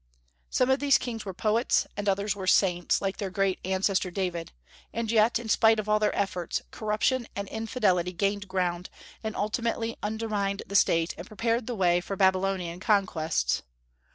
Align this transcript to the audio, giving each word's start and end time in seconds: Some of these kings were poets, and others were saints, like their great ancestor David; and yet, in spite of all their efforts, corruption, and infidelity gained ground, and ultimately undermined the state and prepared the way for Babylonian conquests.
Some 0.49 0.71
of 0.71 0.79
these 0.79 0.97
kings 0.97 1.25
were 1.25 1.33
poets, 1.35 1.85
and 1.95 2.09
others 2.09 2.35
were 2.35 2.47
saints, 2.47 3.03
like 3.03 3.17
their 3.17 3.29
great 3.29 3.59
ancestor 3.63 4.09
David; 4.09 4.51
and 4.91 5.11
yet, 5.11 5.37
in 5.37 5.47
spite 5.47 5.79
of 5.79 5.87
all 5.87 5.99
their 5.99 6.15
efforts, 6.15 6.63
corruption, 6.71 7.27
and 7.35 7.47
infidelity 7.49 8.11
gained 8.11 8.47
ground, 8.47 8.89
and 9.23 9.35
ultimately 9.35 9.95
undermined 10.01 10.63
the 10.65 10.75
state 10.75 11.13
and 11.19 11.27
prepared 11.27 11.67
the 11.67 11.75
way 11.75 12.01
for 12.01 12.15
Babylonian 12.15 12.79
conquests. 12.79 13.61